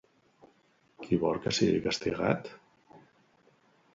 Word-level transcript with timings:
Qui 1.03 1.19
vol 1.25 1.41
que 1.43 1.53
sigui 1.57 1.83
castigat? 1.87 2.51